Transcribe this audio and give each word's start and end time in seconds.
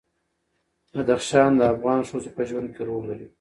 بدخشان 0.95 1.51
د 1.57 1.61
افغان 1.73 1.99
ښځو 2.09 2.29
په 2.35 2.41
ژوند 2.49 2.67
کې 2.75 2.81
رول 2.89 3.03
لري. 3.09 3.27